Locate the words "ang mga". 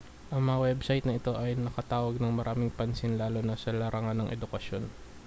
0.33-0.63